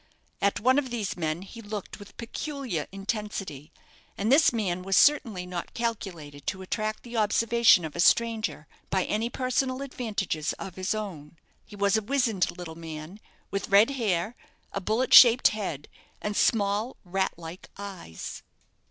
[0.41, 3.71] At one of these men he looked with peculiar intensity;
[4.17, 9.03] and this man was certainly not calculated to attract the observation of a stranger by
[9.05, 11.37] any personal advantages of his own.
[11.63, 13.19] He was a wizened little man,
[13.51, 14.35] with red hair,
[14.73, 15.87] a bullet shaped head,
[16.19, 18.41] and small, rat like eyes.